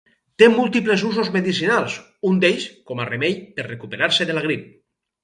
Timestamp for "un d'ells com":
2.29-3.03